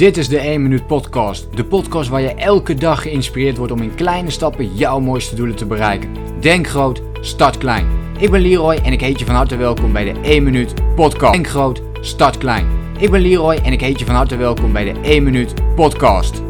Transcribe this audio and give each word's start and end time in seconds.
Dit 0.00 0.16
is 0.16 0.28
de 0.28 0.38
1 0.38 0.62
Minuut 0.62 0.86
Podcast. 0.86 1.56
De 1.56 1.64
podcast 1.64 2.08
waar 2.08 2.20
je 2.20 2.34
elke 2.34 2.74
dag 2.74 3.02
geïnspireerd 3.02 3.56
wordt 3.56 3.72
om 3.72 3.82
in 3.82 3.94
kleine 3.94 4.30
stappen 4.30 4.74
jouw 4.74 5.00
mooiste 5.00 5.34
doelen 5.34 5.56
te 5.56 5.66
bereiken. 5.66 6.40
Denk 6.40 6.66
groot, 6.66 7.02
start 7.20 7.58
klein. 7.58 8.14
Ik 8.18 8.30
ben 8.30 8.40
Leroy 8.40 8.74
en 8.74 8.92
ik 8.92 9.00
heet 9.00 9.18
je 9.18 9.24
van 9.24 9.34
harte 9.34 9.56
welkom 9.56 9.92
bij 9.92 10.12
de 10.12 10.20
1 10.20 10.42
Minuut 10.42 10.94
Podcast. 10.94 11.32
Denk 11.32 11.46
groot, 11.46 11.82
start 12.00 12.38
klein. 12.38 12.66
Ik 12.98 13.10
ben 13.10 13.20
Leroy 13.20 13.54
en 13.54 13.72
ik 13.72 13.80
heet 13.80 13.98
je 13.98 14.04
van 14.04 14.14
harte 14.14 14.36
welkom 14.36 14.72
bij 14.72 14.92
de 14.92 15.00
1 15.00 15.22
Minuut 15.22 15.74
Podcast. 15.74 16.42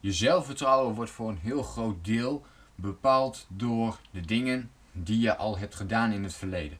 Je 0.00 0.12
zelfvertrouwen 0.12 0.94
wordt 0.94 1.10
voor 1.10 1.28
een 1.28 1.40
heel 1.42 1.62
groot 1.62 2.04
deel 2.04 2.44
bepaald 2.74 3.46
door 3.48 3.98
de 4.10 4.20
dingen 4.20 4.70
die 4.92 5.20
je 5.20 5.36
al 5.36 5.58
hebt 5.58 5.74
gedaan 5.74 6.12
in 6.12 6.22
het 6.22 6.34
verleden. 6.34 6.78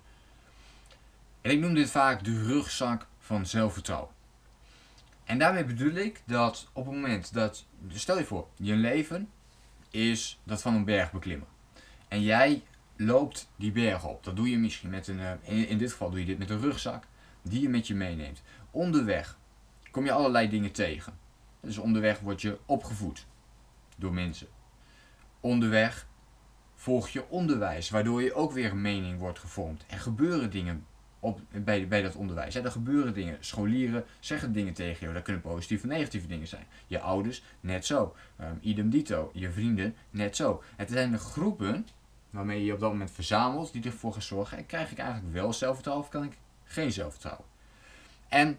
En 1.40 1.50
ik 1.50 1.61
noem 1.61 1.74
dit 1.74 1.90
vaak 1.90 2.24
de 2.24 2.42
rugzak 2.46 3.08
van 3.30 3.46
zelfvertrouwen. 3.46 4.10
En 5.24 5.38
daarmee 5.38 5.64
bedoel 5.64 5.95
ik 5.95 6.23
dat 6.24 6.68
op 6.73 6.86
het 6.86 6.95
moment 6.95 7.32
dat, 7.32 7.66
stel 7.88 8.18
je 8.18 8.24
voor, 8.24 8.48
je 8.56 8.74
leven 8.74 9.30
is 9.91 10.41
dat 10.45 10.62
van 10.62 10.74
een 10.74 10.84
berg 10.84 11.12
beklimmen. 11.12 11.48
En 12.08 12.22
jij 12.22 12.62
loopt 12.96 13.50
die 13.56 13.72
berg 13.72 14.05
op. 14.05 14.24
Dat 14.24 14.36
doe 14.36 14.50
je 14.50 14.58
misschien 14.58 14.91
met 14.91 15.08
een, 15.08 15.20
eh, 15.20 15.70
in 15.70 15.78
dit 15.78 15.91
geval 15.91 16.10
doe 16.10 16.20
je 16.20 16.27
dit 16.27 16.38
met 16.38 16.50
een 16.50 16.60
rugzak 16.60 17.05
die 17.42 17.60
je 17.60 17.69
met 17.69 17.86
je 17.86 17.95
meeneemt. 17.95 18.42
Onderweg 18.70 19.38
kom 19.91 20.05
je 20.05 20.12
allerlei 20.12 20.48
dingen 20.48 20.72
tegen. 20.72 21.19
Dus 21.60 21.78
onderweg 21.78 22.20
word 22.20 22.42
je 22.42 22.58
opgevoed 22.66 23.27
door 23.97 24.12
mensen. 24.12 24.48
Onderweg 25.41 26.06
volg 26.74 27.08
je 27.08 27.28
onderwijs, 27.28 27.91
waardoor 27.91 28.22
je 28.22 28.34
ook 28.34 28.52
weer 28.52 28.70
een 28.70 28.80
mening 28.80 29.19
wordt 29.19 29.38
gevormd. 29.38 29.84
Er 29.86 30.00
gebeuren 30.00 30.50
dingen 30.50 30.86
op, 31.20 31.41
bij, 31.51 31.88
bij 31.88 32.02
dat 32.02 32.15
onderwijs. 32.15 32.55
Er 32.55 32.70
gebeuren 32.70 33.15
dingen. 33.15 33.37
Scholieren 33.41 34.05
zeggen 34.20 34.52
dingen 34.52 34.73
tegen 34.73 35.06
je. 35.06 35.12
Dat 35.12 35.23
kunnen 35.23 35.42
positieve 35.42 35.83
en 35.83 35.88
negatieve 35.88 36.27
dingen 36.27 36.48
zijn. 36.48 36.66
Je 36.87 37.01
ouders, 37.01 37.42
net 37.61 37.86
zo. 37.86 38.14
Um, 38.41 38.58
idem 38.61 38.91
dito. 38.91 39.31
Je 39.34 39.50
vrienden, 39.50 39.94
net 40.11 40.36
zo. 40.36 40.62
Het 40.77 40.91
zijn 40.91 41.11
de 41.11 41.19
groepen 41.19 41.86
waarmee 42.31 42.64
je 42.64 42.72
op 42.72 42.81
dat 42.81 42.91
moment 42.91 43.11
verzamelt 43.11 43.72
die 43.72 43.84
ervoor 43.84 44.12
gaan 44.12 44.22
zorgen. 44.22 44.59
En 44.59 44.67
krijg 44.67 44.91
ik 44.91 44.98
eigenlijk 44.98 45.34
wel 45.34 45.53
zelfvertrouwen 45.53 46.06
of 46.06 46.12
kan 46.12 46.25
ik 46.25 46.39
geen 46.64 46.92
zelfvertrouwen? 46.92 47.44
En 48.28 48.59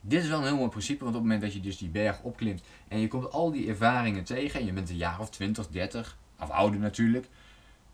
dit 0.00 0.22
is 0.22 0.28
wel 0.28 0.38
een 0.38 0.44
heel 0.44 0.56
mooi 0.56 0.68
principe, 0.68 1.04
want 1.04 1.16
op 1.16 1.20
het 1.20 1.30
moment 1.30 1.42
dat 1.42 1.52
je 1.52 1.60
dus 1.60 1.78
die 1.78 1.88
berg 1.88 2.22
opklimt 2.22 2.62
en 2.88 2.98
je 2.98 3.08
komt 3.08 3.32
al 3.32 3.50
die 3.50 3.68
ervaringen 3.68 4.24
tegen 4.24 4.60
en 4.60 4.66
je 4.66 4.72
bent 4.72 4.90
een 4.90 4.96
jaar 4.96 5.20
of 5.20 5.30
20, 5.30 5.68
30, 5.68 6.18
of 6.40 6.50
ouder 6.50 6.80
natuurlijk, 6.80 7.28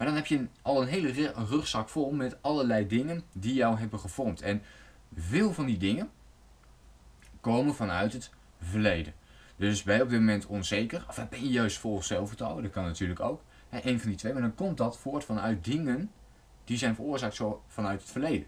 maar 0.01 0.09
dan 0.09 0.19
heb 0.19 0.27
je 0.27 0.47
al 0.62 0.83
een 0.83 0.89
hele 0.89 1.33
rugzak 1.48 1.89
vol 1.89 2.11
met 2.11 2.37
allerlei 2.43 2.87
dingen 2.87 3.23
die 3.33 3.55
jou 3.55 3.79
hebben 3.79 3.98
gevormd. 3.98 4.41
En 4.41 4.62
veel 5.15 5.53
van 5.53 5.67
die 5.67 5.77
dingen 5.77 6.11
komen 7.41 7.75
vanuit 7.75 8.12
het 8.12 8.31
verleden. 8.61 9.12
Dus 9.56 9.83
ben 9.83 9.97
je 9.97 10.03
op 10.03 10.09
dit 10.09 10.19
moment 10.19 10.47
onzeker, 10.47 11.05
of 11.09 11.28
ben 11.28 11.43
je 11.43 11.48
juist 11.48 11.78
vol 11.78 12.03
zelfvertrouwen, 12.03 12.62
dat 12.62 12.73
kan 12.73 12.84
natuurlijk 12.84 13.21
ook. 13.21 13.43
Een 13.71 14.01
van 14.01 14.09
die 14.09 14.19
twee, 14.19 14.33
maar 14.33 14.43
dan 14.43 14.55
komt 14.55 14.77
dat 14.77 14.98
voort 14.98 15.25
vanuit 15.25 15.65
dingen 15.65 16.11
die 16.65 16.78
zijn 16.78 16.95
veroorzaakt 16.95 17.34
zo 17.34 17.62
vanuit 17.67 18.01
het 18.01 18.11
verleden. 18.11 18.47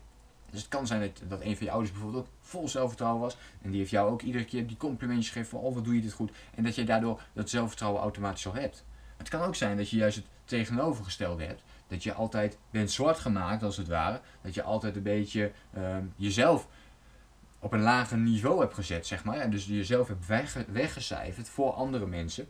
Dus 0.50 0.60
het 0.60 0.70
kan 0.70 0.86
zijn 0.86 1.00
dat, 1.00 1.22
dat 1.28 1.40
een 1.40 1.56
van 1.56 1.66
je 1.66 1.72
ouders 1.72 1.92
bijvoorbeeld 1.92 2.24
ook 2.24 2.32
vol 2.40 2.68
zelfvertrouwen 2.68 3.20
was. 3.20 3.36
En 3.62 3.70
die 3.70 3.78
heeft 3.78 3.90
jou 3.90 4.10
ook 4.10 4.22
iedere 4.22 4.44
keer 4.44 4.66
die 4.66 4.76
complimentjes 4.76 5.30
gegeven 5.30 5.50
van 5.50 5.68
oh 5.68 5.74
wat 5.74 5.84
doe 5.84 5.94
je 5.94 6.00
dit 6.00 6.12
goed. 6.12 6.32
En 6.54 6.64
dat 6.64 6.74
je 6.74 6.84
daardoor 6.84 7.22
dat 7.32 7.50
zelfvertrouwen 7.50 8.02
automatisch 8.02 8.46
al 8.46 8.54
hebt. 8.54 8.84
Het 9.22 9.30
kan 9.30 9.40
ook 9.40 9.54
zijn 9.54 9.76
dat 9.76 9.90
je 9.90 9.96
juist 9.96 10.16
het 10.16 10.26
tegenovergestelde 10.44 11.44
hebt. 11.44 11.62
Dat 11.86 12.02
je 12.02 12.12
altijd 12.12 12.58
bent 12.70 12.90
zwart 12.90 13.18
gemaakt 13.18 13.62
als 13.62 13.76
het 13.76 13.88
ware. 13.88 14.20
Dat 14.40 14.54
je 14.54 14.62
altijd 14.62 14.96
een 14.96 15.02
beetje 15.02 15.52
ehm, 15.74 16.04
jezelf 16.16 16.68
op 17.58 17.72
een 17.72 17.80
lager 17.80 18.18
niveau 18.18 18.60
hebt 18.60 18.74
gezet, 18.74 19.06
zeg 19.06 19.24
maar. 19.24 19.36
En 19.36 19.50
dus 19.50 19.66
jezelf 19.66 20.08
hebt 20.08 20.26
weggecijferd 20.72 21.48
voor 21.48 21.72
andere 21.72 22.06
mensen. 22.06 22.48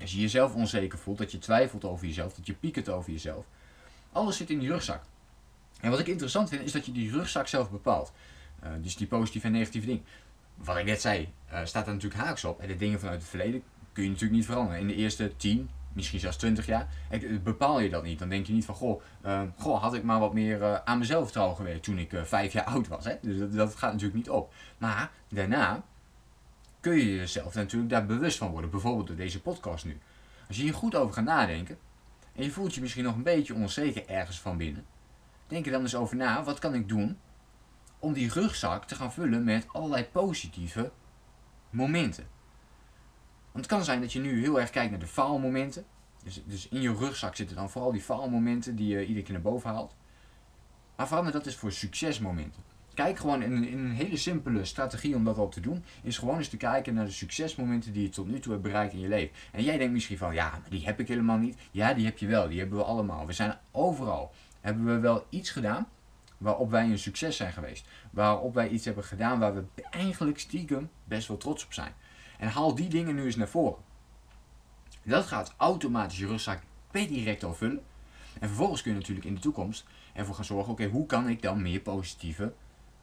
Als 0.00 0.12
je 0.12 0.20
jezelf 0.20 0.54
onzeker 0.54 0.98
voelt, 0.98 1.18
dat 1.18 1.32
je 1.32 1.38
twijfelt 1.38 1.84
over 1.84 2.06
jezelf, 2.06 2.34
dat 2.34 2.46
je 2.46 2.54
piekert 2.54 2.88
over 2.88 3.12
jezelf. 3.12 3.46
Alles 4.12 4.36
zit 4.36 4.50
in 4.50 4.58
die 4.58 4.68
rugzak. 4.68 5.02
En 5.80 5.90
wat 5.90 6.00
ik 6.00 6.06
interessant 6.06 6.48
vind, 6.48 6.62
is 6.62 6.72
dat 6.72 6.86
je 6.86 6.92
die 6.92 7.10
rugzak 7.10 7.48
zelf 7.48 7.70
bepaalt. 7.70 8.12
Uh, 8.64 8.70
dus 8.80 8.96
die 8.96 9.06
positieve 9.06 9.46
en 9.46 9.52
negatieve 9.52 9.86
dingen. 9.86 10.04
Wat 10.54 10.76
ik 10.76 10.84
net 10.84 11.00
zei, 11.00 11.32
uh, 11.52 11.64
staat 11.64 11.86
er 11.86 11.92
natuurlijk 11.92 12.22
haaks 12.22 12.44
op. 12.44 12.60
En 12.60 12.68
de 12.68 12.76
dingen 12.76 13.00
vanuit 13.00 13.20
het 13.20 13.30
verleden 13.30 13.62
kun 13.96 14.04
je 14.04 14.10
natuurlijk 14.10 14.38
niet 14.38 14.46
veranderen. 14.46 14.80
In 14.80 14.86
de 14.86 14.94
eerste 14.94 15.36
10, 15.36 15.70
misschien 15.92 16.20
zelfs 16.20 16.36
20 16.36 16.66
jaar, 16.66 16.88
bepaal 17.42 17.80
je 17.80 17.90
dat 17.90 18.02
niet. 18.02 18.18
Dan 18.18 18.28
denk 18.28 18.46
je 18.46 18.52
niet 18.52 18.64
van, 18.64 18.74
goh, 18.74 19.02
uh, 19.24 19.42
goh 19.56 19.82
had 19.82 19.94
ik 19.94 20.02
maar 20.02 20.20
wat 20.20 20.32
meer 20.32 20.60
uh, 20.60 20.74
aan 20.84 20.98
mezelf 20.98 21.30
trouw 21.30 21.52
gewerkt 21.52 21.82
toen 21.82 21.98
ik 21.98 22.12
uh, 22.12 22.22
vijf 22.22 22.52
jaar 22.52 22.64
oud 22.74 22.88
was. 22.88 23.04
Hè? 23.04 23.14
Dus 23.22 23.38
dat, 23.38 23.52
dat, 23.52 23.74
gaat 23.74 23.92
natuurlijk 23.92 24.18
niet 24.18 24.30
op. 24.30 24.54
Maar 24.78 25.10
daarna 25.28 25.82
kun 26.80 26.96
je 26.96 27.16
jezelf 27.16 27.54
natuurlijk 27.54 27.90
daar 27.90 28.06
bewust 28.06 28.38
van 28.38 28.50
worden. 28.50 28.70
Bijvoorbeeld 28.70 29.06
door 29.06 29.16
deze 29.16 29.42
podcast 29.42 29.84
nu. 29.84 29.98
Als 30.48 30.56
je 30.56 30.62
hier 30.62 30.74
goed 30.74 30.94
over 30.94 31.14
gaat 31.14 31.24
nadenken 31.24 31.78
en 32.32 32.42
je 32.42 32.50
voelt 32.50 32.74
je 32.74 32.80
misschien 32.80 33.04
nog 33.04 33.14
een 33.14 33.22
beetje 33.22 33.54
onzeker 33.54 34.08
ergens 34.08 34.40
van 34.40 34.56
binnen. 34.56 34.84
Denk 35.46 35.66
er 35.66 35.72
dan 35.72 35.82
eens 35.82 35.96
over 35.96 36.16
na, 36.16 36.44
wat 36.44 36.58
kan 36.58 36.74
ik 36.74 36.88
doen 36.88 37.18
om 37.98 38.12
die 38.12 38.32
rugzak 38.32 38.84
te 38.84 38.94
gaan 38.94 39.12
vullen 39.12 39.44
met 39.44 39.66
allerlei 39.72 40.04
positieve 40.04 40.92
momenten. 41.70 42.35
Want 43.56 43.68
het 43.68 43.76
kan 43.76 43.84
zijn 43.84 44.00
dat 44.00 44.12
je 44.12 44.20
nu 44.20 44.40
heel 44.40 44.60
erg 44.60 44.70
kijkt 44.70 44.90
naar 44.90 45.00
de 45.00 45.06
faalmomenten. 45.06 45.84
Dus, 46.24 46.42
dus 46.46 46.68
in 46.68 46.80
je 46.80 46.94
rugzak 46.94 47.36
zitten 47.36 47.56
dan 47.56 47.70
vooral 47.70 47.92
die 47.92 48.00
faalmomenten 48.00 48.76
die 48.76 48.86
je 48.88 49.06
iedere 49.06 49.22
keer 49.22 49.32
naar 49.32 49.42
boven 49.42 49.70
haalt. 49.70 49.94
Maar 50.96 51.06
verander 51.06 51.32
dat 51.32 51.46
is 51.46 51.56
voor 51.56 51.72
succesmomenten. 51.72 52.62
Kijk 52.94 53.18
gewoon 53.18 53.42
in, 53.42 53.52
een 53.52 53.90
hele 53.90 54.16
simpele 54.16 54.64
strategie 54.64 55.14
om 55.14 55.24
dat 55.24 55.38
al 55.38 55.48
te 55.48 55.60
doen. 55.60 55.84
Is 56.02 56.18
gewoon 56.18 56.36
eens 56.38 56.48
te 56.48 56.56
kijken 56.56 56.94
naar 56.94 57.04
de 57.04 57.10
succesmomenten 57.10 57.92
die 57.92 58.02
je 58.02 58.08
tot 58.08 58.28
nu 58.28 58.38
toe 58.38 58.52
hebt 58.52 58.64
bereikt 58.64 58.92
in 58.92 59.00
je 59.00 59.08
leven. 59.08 59.36
En 59.52 59.62
jij 59.62 59.78
denkt 59.78 59.92
misschien 59.92 60.18
van 60.18 60.34
ja, 60.34 60.60
die 60.68 60.84
heb 60.84 61.00
ik 61.00 61.08
helemaal 61.08 61.38
niet. 61.38 61.56
Ja, 61.70 61.94
die 61.94 62.04
heb 62.04 62.18
je 62.18 62.26
wel. 62.26 62.48
Die 62.48 62.58
hebben 62.58 62.78
we 62.78 62.84
allemaal. 62.84 63.26
We 63.26 63.32
zijn 63.32 63.58
overal. 63.70 64.32
Hebben 64.60 64.84
we 64.84 64.98
wel 64.98 65.26
iets 65.28 65.50
gedaan 65.50 65.88
waarop 66.38 66.70
wij 66.70 66.84
een 66.84 66.98
succes 66.98 67.36
zijn 67.36 67.52
geweest. 67.52 67.88
Waarop 68.10 68.54
wij 68.54 68.68
iets 68.68 68.84
hebben 68.84 69.04
gedaan 69.04 69.38
waar 69.38 69.54
we 69.54 69.64
eigenlijk 69.90 70.38
stiekem 70.38 70.90
best 71.04 71.28
wel 71.28 71.36
trots 71.36 71.64
op 71.64 71.72
zijn. 71.72 71.92
En 72.38 72.48
haal 72.48 72.74
die 72.74 72.88
dingen 72.88 73.14
nu 73.14 73.24
eens 73.24 73.36
naar 73.36 73.48
voren. 73.48 73.78
Dat 75.02 75.26
gaat 75.26 75.54
automatisch 75.56 76.18
je 76.18 76.26
rugzak 76.26 76.62
per 76.90 77.08
direct 77.08 77.44
al 77.44 77.54
vullen. 77.54 77.82
En 78.40 78.48
vervolgens 78.48 78.82
kun 78.82 78.92
je 78.92 78.98
natuurlijk 78.98 79.26
in 79.26 79.34
de 79.34 79.40
toekomst 79.40 79.84
ervoor 80.14 80.34
gaan 80.34 80.44
zorgen, 80.44 80.72
oké, 80.72 80.86
hoe 80.86 81.06
kan 81.06 81.28
ik 81.28 81.42
dan 81.42 81.62
meer 81.62 81.80
positieve 81.80 82.52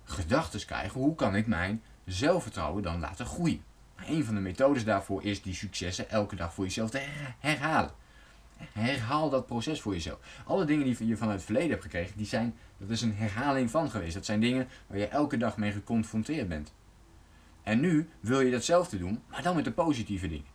gedachten 0.04 0.66
krijgen? 0.66 1.00
Hoe 1.00 1.16
kan 1.16 1.36
ik 1.36 1.48
mijn 1.48 1.82
zelfvertrouwen 2.06 2.84
dan 2.84 3.00
laten 3.00 3.26
groeien? 3.26 3.64
Een 4.08 4.26
van 4.26 4.36
de 4.36 4.42
methodes 4.42 4.84
daarvoor 4.84 5.24
is 5.24 5.42
die 5.42 5.54
successen 5.54 6.10
elke 6.10 6.36
dag 6.36 6.54
voor 6.54 6.64
jezelf 6.64 6.90
te 6.90 7.02
herhalen. 7.40 7.92
Herhaal 8.58 9.30
dat 9.30 9.46
proces 9.46 9.82
voor 9.82 9.94
jezelf. 9.94 10.20
Alle 10.46 10.66
dingen 10.66 10.86
die 10.86 11.08
je 11.08 11.18
vanuit 11.18 11.36
het 11.36 11.46
verleden 11.46 11.70
hebt 11.70 11.84
gekregen, 11.84 12.18
die 12.18 12.26
zijn, 12.26 12.56
dat 12.78 12.90
is 12.90 13.02
een 13.02 13.16
herhaling 13.16 13.70
van 13.70 13.90
geweest. 13.90 14.14
Dat 14.14 14.26
zijn 14.26 14.40
dingen 14.40 14.68
waar 14.88 14.98
je 14.98 15.08
elke 15.08 15.38
dag 15.38 15.58
mee 15.58 15.72
geconfronteerd 15.72 16.48
bent. 16.48 16.74
En 17.64 17.80
nu 17.80 18.10
wil 18.20 18.42
je 18.42 18.52
datzelfde 18.52 18.98
doen, 18.98 19.24
maar 19.28 19.44
dan 19.44 19.56
met 19.56 19.66
de 19.66 19.72
positieve 19.72 20.28
dingen. 20.28 20.52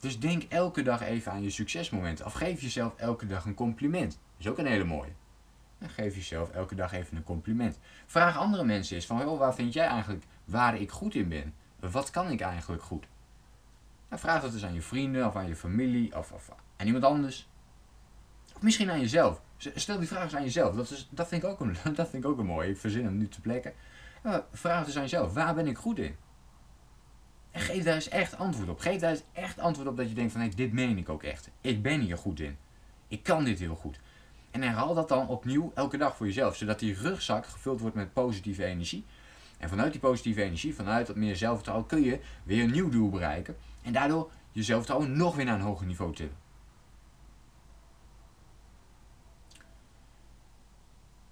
Dus 0.00 0.20
denk 0.20 0.42
elke 0.42 0.82
dag 0.82 1.02
even 1.02 1.32
aan 1.32 1.42
je 1.42 1.50
succesmomenten. 1.50 2.26
Of 2.26 2.32
geef 2.32 2.60
jezelf 2.60 2.94
elke 2.96 3.26
dag 3.26 3.44
een 3.44 3.54
compliment. 3.54 4.10
Dat 4.10 4.20
is 4.38 4.48
ook 4.48 4.58
een 4.58 4.66
hele 4.66 4.84
mooie. 4.84 5.12
En 5.78 5.88
geef 5.88 6.14
jezelf 6.14 6.50
elke 6.50 6.74
dag 6.74 6.92
even 6.92 7.16
een 7.16 7.22
compliment. 7.22 7.78
Vraag 8.06 8.38
andere 8.38 8.64
mensen 8.64 8.96
eens 8.96 9.06
van, 9.06 9.38
waar 9.38 9.54
vind 9.54 9.72
jij 9.72 9.86
eigenlijk 9.86 10.24
waar 10.44 10.80
ik 10.80 10.90
goed 10.90 11.14
in 11.14 11.28
ben? 11.28 11.54
Wat 11.80 12.10
kan 12.10 12.30
ik 12.30 12.40
eigenlijk 12.40 12.82
goed? 12.82 13.06
Nou, 14.08 14.20
vraag 14.20 14.42
dat 14.42 14.52
eens 14.52 14.64
aan 14.64 14.74
je 14.74 14.82
vrienden 14.82 15.26
of 15.26 15.36
aan 15.36 15.48
je 15.48 15.56
familie 15.56 16.16
of, 16.16 16.32
of 16.32 16.50
aan 16.76 16.86
iemand 16.86 17.04
anders. 17.04 17.48
Of 18.54 18.62
misschien 18.62 18.90
aan 18.90 19.00
jezelf. 19.00 19.40
Stel 19.56 19.98
die 19.98 20.08
vraag 20.08 20.22
eens 20.22 20.34
aan 20.34 20.42
jezelf. 20.42 20.74
Dat, 20.74 20.90
is, 20.90 21.08
dat, 21.10 21.28
vind, 21.28 21.42
ik 21.42 21.48
ook 21.48 21.60
een, 21.60 21.76
dat 21.94 22.08
vind 22.08 22.24
ik 22.24 22.30
ook 22.30 22.38
een 22.38 22.46
mooi. 22.46 22.70
Ik 22.70 22.76
verzin 22.76 23.04
hem 23.04 23.16
nu 23.16 23.28
te 23.28 23.40
plekken. 23.40 23.72
vraag 24.52 24.78
het 24.78 24.86
eens 24.86 24.96
aan 24.96 25.02
jezelf. 25.02 25.32
Waar 25.32 25.54
ben 25.54 25.66
ik 25.66 25.78
goed 25.78 25.98
in? 25.98 26.16
En 27.54 27.60
geef 27.60 27.84
daar 27.84 27.94
eens 27.94 28.08
echt 28.08 28.38
antwoord 28.38 28.68
op. 28.68 28.78
Geef 28.78 29.00
daar 29.00 29.10
eens 29.10 29.22
echt 29.32 29.58
antwoord 29.58 29.88
op 29.88 29.96
dat 29.96 30.08
je 30.08 30.14
denkt 30.14 30.32
van 30.32 30.40
hey, 30.40 30.50
dit 30.54 30.72
meen 30.72 30.98
ik 30.98 31.08
ook 31.08 31.22
echt. 31.22 31.50
Ik 31.60 31.82
ben 31.82 32.00
hier 32.00 32.18
goed 32.18 32.40
in. 32.40 32.56
Ik 33.08 33.22
kan 33.22 33.44
dit 33.44 33.58
heel 33.58 33.74
goed. 33.74 34.00
En 34.50 34.62
herhaal 34.62 34.94
dat 34.94 35.08
dan 35.08 35.28
opnieuw 35.28 35.72
elke 35.74 35.96
dag 35.96 36.16
voor 36.16 36.26
jezelf. 36.26 36.56
Zodat 36.56 36.78
die 36.78 36.94
rugzak 36.94 37.46
gevuld 37.46 37.80
wordt 37.80 37.96
met 37.96 38.12
positieve 38.12 38.64
energie. 38.64 39.04
En 39.58 39.68
vanuit 39.68 39.92
die 39.92 40.00
positieve 40.00 40.42
energie, 40.42 40.74
vanuit 40.74 41.06
dat 41.06 41.16
meer 41.16 41.36
zelfvertrouwen, 41.36 41.86
kun 41.86 42.02
je 42.02 42.20
weer 42.44 42.62
een 42.62 42.70
nieuw 42.70 42.88
doel 42.88 43.10
bereiken. 43.10 43.56
En 43.82 43.92
daardoor 43.92 44.30
je 44.52 44.62
zelfvertrouwen 44.62 45.16
nog 45.16 45.36
weer 45.36 45.44
naar 45.44 45.54
een 45.54 45.60
hoger 45.60 45.86
niveau 45.86 46.14
tillen. 46.14 46.36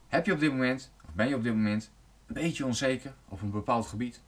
Heb 0.08 0.26
je 0.26 0.32
op 0.32 0.40
dit 0.40 0.50
moment, 0.50 0.92
of 1.06 1.14
ben 1.14 1.28
je 1.28 1.34
op 1.34 1.42
dit 1.42 1.54
moment, 1.54 1.90
een 2.26 2.34
beetje 2.34 2.66
onzeker 2.66 3.14
op 3.28 3.42
een 3.42 3.50
bepaald 3.50 3.86
gebied? 3.86 4.20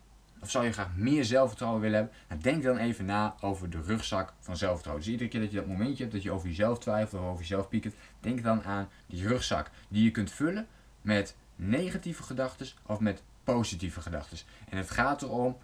Of 0.45 0.51
zou 0.51 0.65
je 0.65 0.73
graag 0.73 0.97
meer 0.97 1.25
zelfvertrouwen 1.25 1.81
willen 1.81 1.97
hebben? 1.97 2.17
Nou, 2.29 2.41
denk 2.41 2.63
dan 2.63 2.77
even 2.77 3.05
na 3.05 3.35
over 3.41 3.71
de 3.71 3.81
rugzak 3.83 4.33
van 4.41 4.57
zelfvertrouwen. 4.57 5.05
Dus 5.05 5.13
iedere 5.13 5.31
keer 5.31 5.41
dat 5.41 5.51
je 5.51 5.57
dat 5.57 5.67
momentje 5.67 6.03
hebt 6.03 6.15
dat 6.15 6.23
je 6.23 6.31
over 6.31 6.49
jezelf 6.49 6.79
twijfelt 6.79 7.23
of 7.23 7.29
over 7.29 7.41
jezelf 7.41 7.69
piekert, 7.69 7.95
denk 8.21 8.43
dan 8.43 8.65
aan 8.65 8.89
die 9.07 9.29
rugzak 9.29 9.71
die 9.89 10.05
je 10.05 10.11
kunt 10.11 10.33
vullen 10.33 10.67
met 11.03 11.37
negatieve 11.57 12.23
gedachten 12.23 12.67
of 12.87 13.01
met 13.01 13.23
positieve 13.45 14.01
gedachten. 14.01 14.39
En 14.69 14.77
het 14.77 14.91
gaat 14.91 15.23
erom 15.23 15.57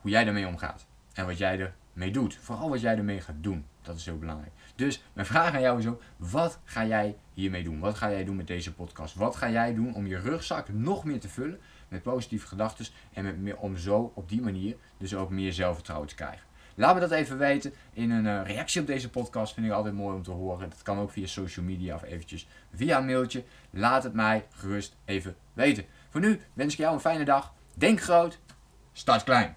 hoe 0.00 0.10
jij 0.10 0.24
daarmee 0.24 0.46
omgaat. 0.46 0.86
En 1.12 1.26
wat 1.26 1.38
jij 1.38 1.72
ermee 1.92 2.10
doet. 2.10 2.34
Vooral 2.40 2.68
wat 2.68 2.80
jij 2.80 2.96
ermee 2.96 3.20
gaat 3.20 3.34
doen. 3.40 3.64
Dat 3.82 3.96
is 3.96 4.04
heel 4.04 4.18
belangrijk. 4.18 4.52
Dus 4.74 5.02
mijn 5.12 5.26
vraag 5.26 5.54
aan 5.54 5.60
jou 5.60 5.78
is 5.78 5.86
ook, 5.86 6.02
wat 6.16 6.58
ga 6.64 6.86
jij 6.86 7.16
hiermee 7.34 7.62
doen? 7.62 7.78
Wat 7.80 7.94
ga 7.94 8.10
jij 8.10 8.24
doen 8.24 8.36
met 8.36 8.46
deze 8.46 8.74
podcast? 8.74 9.14
Wat 9.14 9.36
ga 9.36 9.50
jij 9.50 9.74
doen 9.74 9.94
om 9.94 10.06
je 10.06 10.18
rugzak 10.18 10.68
nog 10.68 11.04
meer 11.04 11.20
te 11.20 11.28
vullen 11.28 11.60
met 11.88 12.02
positieve 12.02 12.46
gedachten 12.46 12.86
en 13.12 13.24
met 13.24 13.38
meer, 13.38 13.56
om 13.56 13.76
zo 13.76 14.12
op 14.14 14.28
die 14.28 14.42
manier 14.42 14.76
dus 14.98 15.14
ook 15.14 15.30
meer 15.30 15.52
zelfvertrouwen 15.52 16.08
te 16.08 16.14
krijgen? 16.14 16.50
Laat 16.74 16.94
me 16.94 17.00
dat 17.00 17.10
even 17.10 17.38
weten 17.38 17.72
in 17.92 18.10
een 18.10 18.24
uh, 18.24 18.40
reactie 18.44 18.80
op 18.80 18.86
deze 18.86 19.10
podcast. 19.10 19.54
Vind 19.54 19.66
ik 19.66 19.72
altijd 19.72 19.94
mooi 19.94 20.16
om 20.16 20.22
te 20.22 20.30
horen. 20.30 20.70
Dat 20.70 20.82
kan 20.82 20.98
ook 20.98 21.10
via 21.10 21.26
social 21.26 21.64
media 21.64 21.94
of 21.94 22.02
eventjes 22.02 22.48
via 22.74 22.98
een 22.98 23.06
mailtje. 23.06 23.44
Laat 23.70 24.02
het 24.02 24.12
mij 24.12 24.46
gerust 24.50 24.96
even 25.04 25.36
weten. 25.52 25.84
Voor 26.08 26.20
nu 26.20 26.40
wens 26.52 26.72
ik 26.72 26.78
jou 26.78 26.94
een 26.94 27.00
fijne 27.00 27.24
dag. 27.24 27.52
Denk 27.74 28.00
groot, 28.00 28.38
start 28.92 29.24
klein. 29.24 29.56